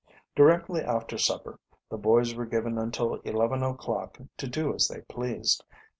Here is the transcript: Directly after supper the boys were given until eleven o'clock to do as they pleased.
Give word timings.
Directly 0.35 0.81
after 0.81 1.19
supper 1.19 1.59
the 1.91 1.97
boys 1.99 2.33
were 2.33 2.47
given 2.47 2.79
until 2.79 3.17
eleven 3.21 3.61
o'clock 3.61 4.17
to 4.37 4.47
do 4.47 4.73
as 4.73 4.87
they 4.87 5.01
pleased. 5.01 5.63